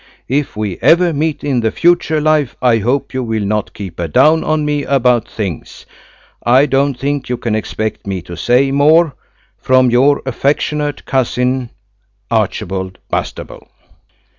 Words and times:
If 0.29 0.55
we 0.57 0.79
ever 0.79 1.13
meet 1.13 1.43
in 1.43 1.59
the 1.59 1.69
future 1.69 2.19
life 2.19 2.55
I 2.59 2.79
hope 2.79 3.13
you 3.13 3.21
will 3.21 3.45
not 3.45 3.75
keep 3.75 3.99
a 3.99 4.07
down 4.07 4.43
on 4.43 4.65
me 4.65 4.83
about 4.83 5.27
things. 5.27 5.85
I 6.43 6.65
don't 6.65 6.97
think 6.97 7.29
you 7.29 7.37
can 7.37 7.53
expect 7.53 8.07
me 8.07 8.23
to 8.23 8.35
say 8.35 8.71
more. 8.71 9.15
From 9.59 9.91
your 9.91 10.23
affectionate 10.25 11.05
cousin, 11.05 11.69
"Archibald 12.31 12.97
Bastable." 13.11 13.67